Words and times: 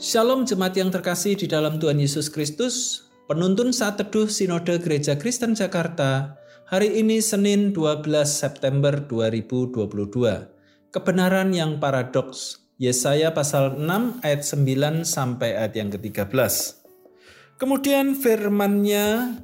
Shalom 0.00 0.48
jemaat 0.48 0.72
yang 0.80 0.88
terkasih 0.88 1.36
di 1.36 1.44
dalam 1.44 1.76
Tuhan 1.76 2.00
Yesus 2.00 2.32
Kristus. 2.32 3.04
Penuntun 3.28 3.68
saat 3.68 4.00
teduh 4.00 4.32
Sinode 4.32 4.80
Gereja 4.80 5.20
Kristen 5.20 5.52
Jakarta 5.52 6.40
hari 6.64 7.04
ini 7.04 7.20
Senin 7.20 7.76
12 7.76 8.08
September 8.24 8.96
2022. 8.96 10.88
Kebenaran 10.88 11.52
yang 11.52 11.76
paradoks. 11.76 12.64
Yesaya 12.80 13.36
pasal 13.36 13.76
6 13.76 14.24
ayat 14.24 14.40
9 14.40 15.04
sampai 15.04 15.52
ayat 15.52 15.76
yang 15.76 15.92
ke-13. 15.92 16.32
Kemudian 17.60 18.16
firman-Nya, 18.16 19.36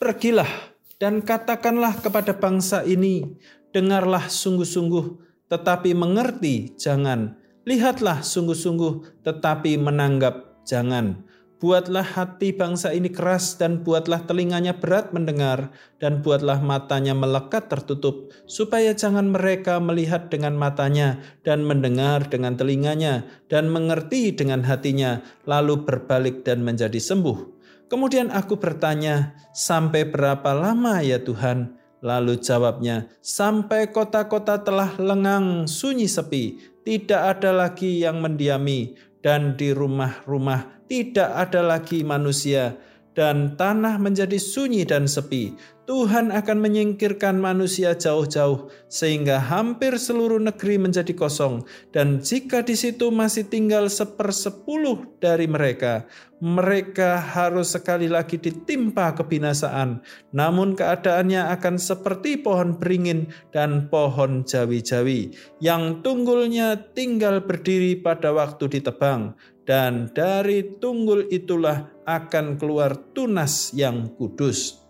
"Pergilah 0.00 0.72
dan 0.96 1.20
katakanlah 1.20 2.00
kepada 2.00 2.32
bangsa 2.32 2.80
ini, 2.80 3.28
dengarlah 3.76 4.24
sungguh-sungguh, 4.24 5.06
tetapi 5.52 5.92
mengerti 5.92 6.72
jangan. 6.80 7.37
Lihatlah 7.68 8.24
sungguh-sungguh, 8.24 9.20
tetapi 9.28 9.76
menanggap 9.76 10.64
jangan." 10.64 11.28
Buatlah 11.58 12.06
hati 12.14 12.54
bangsa 12.54 12.94
ini 12.94 13.10
keras 13.10 13.58
dan 13.58 13.82
buatlah 13.82 14.30
telinganya 14.30 14.78
berat 14.78 15.10
mendengar 15.10 15.74
dan 15.98 16.22
buatlah 16.22 16.62
matanya 16.62 17.18
melekat 17.18 17.66
tertutup 17.66 18.30
supaya 18.46 18.94
jangan 18.94 19.26
mereka 19.26 19.82
melihat 19.82 20.30
dengan 20.30 20.54
matanya 20.54 21.18
dan 21.42 21.66
mendengar 21.66 22.30
dengan 22.30 22.54
telinganya 22.54 23.26
dan 23.50 23.74
mengerti 23.74 24.30
dengan 24.30 24.62
hatinya 24.62 25.18
lalu 25.50 25.82
berbalik 25.82 26.46
dan 26.46 26.62
menjadi 26.62 27.02
sembuh. 27.02 27.58
Kemudian 27.90 28.30
aku 28.30 28.54
bertanya, 28.60 29.34
sampai 29.50 30.06
berapa 30.06 30.54
lama 30.54 31.02
ya 31.02 31.18
Tuhan? 31.18 31.74
Lalu 31.98 32.38
jawabnya, 32.38 33.10
sampai 33.18 33.90
kota-kota 33.90 34.62
telah 34.62 34.94
lengang 35.02 35.66
sunyi 35.66 36.06
sepi, 36.06 36.58
tidak 36.86 37.38
ada 37.38 37.50
lagi 37.50 37.98
yang 38.06 38.22
mendiami, 38.22 38.94
dan 39.18 39.58
di 39.58 39.74
rumah-rumah 39.74 40.86
tidak 40.86 41.30
ada 41.34 41.60
lagi 41.60 42.06
manusia, 42.06 42.78
dan 43.18 43.58
tanah 43.58 43.98
menjadi 43.98 44.38
sunyi 44.38 44.86
dan 44.86 45.10
sepi. 45.10 45.58
Tuhan 45.90 46.28
akan 46.30 46.58
menyingkirkan 46.60 47.40
manusia 47.40 47.96
jauh-jauh, 47.96 48.68
sehingga 48.92 49.40
hampir 49.40 49.96
seluruh 49.96 50.38
negeri 50.38 50.76
menjadi 50.76 51.16
kosong. 51.16 51.64
Dan 51.90 52.20
jika 52.20 52.60
di 52.60 52.76
situ 52.76 53.08
masih 53.08 53.48
tinggal 53.48 53.88
sepersepuluh 53.88 55.16
dari 55.16 55.48
mereka, 55.48 56.04
mereka 56.44 57.16
harus 57.18 57.72
sekali 57.72 58.06
lagi 58.06 58.36
ditimpa 58.36 59.16
kebinasaan. 59.16 60.04
Namun 60.30 60.76
keadaannya 60.76 61.56
akan 61.56 61.80
seperti 61.80 62.36
pohon 62.38 62.76
beringin 62.76 63.32
dan 63.50 63.88
pohon 63.88 64.44
jawi-jawi, 64.44 65.32
yang 65.58 66.04
tunggulnya 66.04 66.92
tinggal 66.92 67.40
berdiri 67.40 67.96
pada 67.96 68.30
waktu 68.30 68.78
ditebang 68.78 69.34
dan 69.68 70.08
dari 70.16 70.80
tunggul 70.80 71.28
itulah 71.28 71.92
akan 72.08 72.56
keluar 72.56 72.96
tunas 73.12 73.76
yang 73.76 74.08
kudus. 74.16 74.80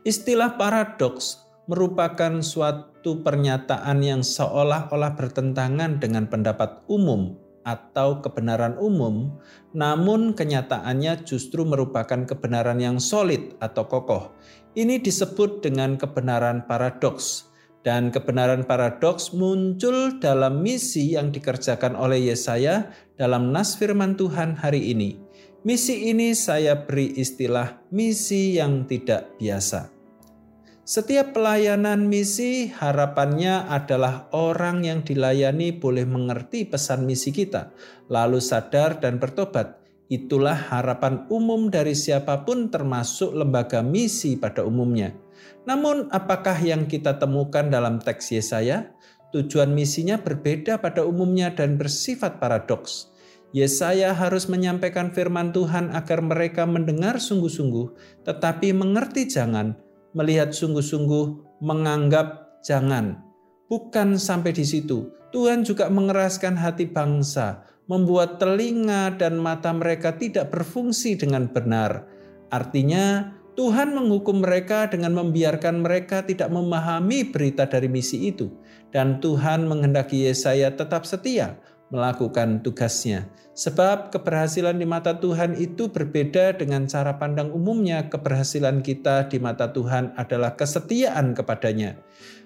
Istilah 0.00 0.56
paradoks 0.56 1.44
merupakan 1.68 2.40
suatu 2.40 3.20
pernyataan 3.20 4.00
yang 4.00 4.24
seolah-olah 4.24 5.12
bertentangan 5.12 6.00
dengan 6.00 6.24
pendapat 6.24 6.88
umum 6.88 7.36
atau 7.68 8.24
kebenaran 8.24 8.80
umum, 8.80 9.36
namun 9.76 10.32
kenyataannya 10.32 11.28
justru 11.28 11.68
merupakan 11.68 12.24
kebenaran 12.24 12.80
yang 12.80 12.96
solid 12.96 13.56
atau 13.60 13.84
kokoh. 13.84 14.32
Ini 14.72 15.04
disebut 15.04 15.60
dengan 15.60 16.00
kebenaran 16.00 16.64
paradoks 16.64 17.53
dan 17.84 18.08
kebenaran 18.08 18.64
paradoks 18.64 19.36
muncul 19.36 20.16
dalam 20.18 20.64
misi 20.64 21.14
yang 21.14 21.30
dikerjakan 21.30 21.92
oleh 21.94 22.32
Yesaya 22.32 22.90
dalam 23.20 23.52
nas 23.52 23.76
firman 23.76 24.16
Tuhan 24.16 24.56
hari 24.58 24.90
ini. 24.90 25.20
Misi 25.64 26.08
ini 26.12 26.32
saya 26.32 26.88
beri 26.88 27.12
istilah 27.16 27.84
misi 27.92 28.56
yang 28.56 28.88
tidak 28.88 29.36
biasa. 29.36 29.92
Setiap 30.84 31.32
pelayanan 31.32 32.12
misi 32.12 32.68
harapannya 32.68 33.72
adalah 33.72 34.28
orang 34.36 34.84
yang 34.84 35.00
dilayani 35.00 35.72
boleh 35.72 36.04
mengerti 36.04 36.68
pesan 36.68 37.08
misi 37.08 37.32
kita, 37.32 37.72
lalu 38.12 38.36
sadar 38.36 39.00
dan 39.00 39.16
bertobat. 39.16 39.80
Itulah 40.12 40.68
harapan 40.68 41.24
umum 41.32 41.72
dari 41.72 41.96
siapa 41.96 42.44
pun 42.44 42.68
termasuk 42.68 43.32
lembaga 43.32 43.80
misi 43.80 44.36
pada 44.36 44.60
umumnya. 44.60 45.23
Namun 45.64 46.12
apakah 46.12 46.56
yang 46.60 46.84
kita 46.84 47.16
temukan 47.16 47.68
dalam 47.68 48.00
teks 48.00 48.34
Yesaya? 48.34 48.92
Tujuan 49.34 49.74
misinya 49.74 50.20
berbeda 50.20 50.78
pada 50.78 51.02
umumnya 51.02 51.50
dan 51.50 51.74
bersifat 51.74 52.38
paradoks. 52.38 53.10
Yesaya 53.54 54.10
harus 54.10 54.50
menyampaikan 54.50 55.14
firman 55.14 55.54
Tuhan 55.54 55.94
agar 55.94 56.18
mereka 56.18 56.66
mendengar 56.66 57.22
sungguh-sungguh, 57.22 57.94
tetapi 58.26 58.74
mengerti 58.74 59.30
jangan, 59.30 59.78
melihat 60.10 60.50
sungguh-sungguh, 60.50 61.58
menganggap 61.62 62.58
jangan. 62.66 63.22
Bukan 63.70 64.18
sampai 64.18 64.50
di 64.50 64.66
situ, 64.66 65.10
Tuhan 65.30 65.62
juga 65.62 65.86
mengeraskan 65.86 66.58
hati 66.58 66.90
bangsa, 66.90 67.62
membuat 67.86 68.38
telinga 68.38 69.14
dan 69.18 69.38
mata 69.38 69.70
mereka 69.70 70.14
tidak 70.14 70.50
berfungsi 70.50 71.14
dengan 71.14 71.46
benar. 71.50 72.06
Artinya, 72.50 73.34
Tuhan 73.54 73.94
menghukum 73.94 74.42
mereka 74.42 74.90
dengan 74.90 75.14
membiarkan 75.14 75.86
mereka 75.86 76.26
tidak 76.26 76.50
memahami 76.50 77.30
berita 77.30 77.70
dari 77.70 77.86
misi 77.86 78.26
itu, 78.34 78.50
dan 78.90 79.22
Tuhan 79.22 79.70
menghendaki 79.70 80.26
Yesaya 80.26 80.74
tetap 80.74 81.06
setia 81.06 81.54
melakukan 81.94 82.58
tugasnya, 82.66 83.30
sebab 83.54 84.10
keberhasilan 84.10 84.74
di 84.74 84.82
mata 84.82 85.14
Tuhan 85.14 85.54
itu 85.54 85.86
berbeda 85.86 86.58
dengan 86.58 86.90
cara 86.90 87.14
pandang 87.14 87.54
umumnya. 87.54 88.10
Keberhasilan 88.10 88.82
kita 88.82 89.30
di 89.30 89.38
mata 89.38 89.70
Tuhan 89.70 90.10
adalah 90.18 90.58
kesetiaan 90.58 91.38
kepadanya. 91.38 91.94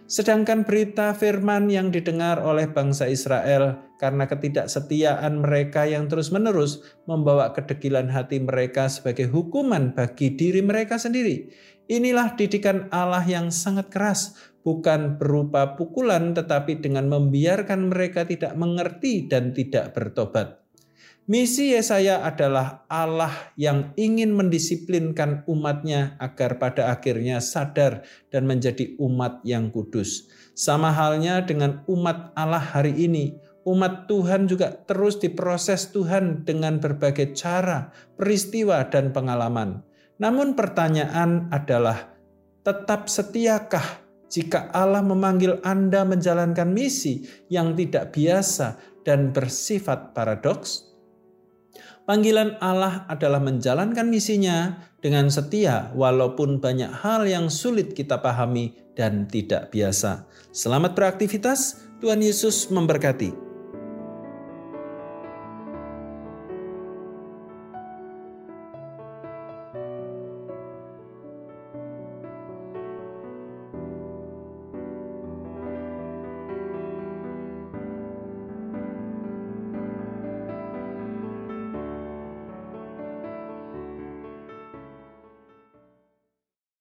Sedangkan 0.08 0.64
berita 0.64 1.12
firman 1.12 1.68
yang 1.68 1.92
didengar 1.92 2.40
oleh 2.40 2.64
bangsa 2.64 3.12
Israel 3.12 3.76
karena 4.00 4.24
ketidaksetiaan 4.24 5.44
mereka 5.44 5.84
yang 5.84 6.08
terus-menerus 6.08 6.80
membawa 7.04 7.52
kedegilan 7.52 8.08
hati 8.08 8.40
mereka 8.40 8.88
sebagai 8.88 9.28
hukuman 9.28 9.92
bagi 9.92 10.32
diri 10.32 10.64
mereka 10.64 10.96
sendiri. 10.96 11.52
Inilah 11.92 12.40
didikan 12.40 12.88
Allah 12.88 13.20
yang 13.28 13.52
sangat 13.52 13.92
keras, 13.92 14.32
bukan 14.64 15.20
berupa 15.20 15.76
pukulan 15.76 16.32
tetapi 16.32 16.80
dengan 16.80 17.12
membiarkan 17.12 17.92
mereka 17.92 18.24
tidak 18.24 18.56
mengerti 18.56 19.28
dan 19.28 19.52
tidak 19.52 19.92
bertobat. 19.92 20.67
Misi 21.28 21.76
Yesaya 21.76 22.24
adalah 22.24 22.88
Allah 22.88 23.52
yang 23.52 23.92
ingin 24.00 24.32
mendisiplinkan 24.32 25.44
umatnya 25.44 26.16
agar 26.16 26.56
pada 26.56 26.88
akhirnya 26.88 27.44
sadar 27.44 28.00
dan 28.32 28.48
menjadi 28.48 28.96
umat 28.96 29.44
yang 29.44 29.68
kudus. 29.68 30.24
Sama 30.56 30.88
halnya 30.88 31.44
dengan 31.44 31.84
umat 31.84 32.32
Allah 32.32 32.64
hari 32.64 32.96
ini, 32.96 33.36
umat 33.68 34.08
Tuhan 34.08 34.48
juga 34.48 34.72
terus 34.88 35.20
diproses 35.20 35.92
Tuhan 35.92 36.48
dengan 36.48 36.80
berbagai 36.80 37.36
cara, 37.36 37.92
peristiwa, 38.16 38.88
dan 38.88 39.12
pengalaman. 39.12 39.84
Namun 40.16 40.56
pertanyaan 40.56 41.52
adalah, 41.52 42.08
tetap 42.64 43.12
setiakah 43.12 43.84
jika 44.32 44.72
Allah 44.72 45.04
memanggil 45.04 45.60
Anda 45.60 46.08
menjalankan 46.08 46.72
misi 46.72 47.28
yang 47.52 47.76
tidak 47.76 48.16
biasa 48.16 48.80
dan 49.04 49.28
bersifat 49.28 50.16
paradoks? 50.16 50.88
Panggilan 52.08 52.56
Allah 52.64 53.04
adalah 53.04 53.36
menjalankan 53.36 54.08
misinya 54.08 54.80
dengan 55.04 55.28
setia 55.28 55.92
walaupun 55.92 56.56
banyak 56.56 56.88
hal 57.04 57.28
yang 57.28 57.52
sulit 57.52 57.92
kita 57.92 58.24
pahami 58.24 58.72
dan 58.96 59.28
tidak 59.28 59.68
biasa. 59.68 60.24
Selamat 60.48 60.96
beraktivitas, 60.96 61.84
Tuhan 62.00 62.24
Yesus 62.24 62.72
memberkati. 62.72 63.47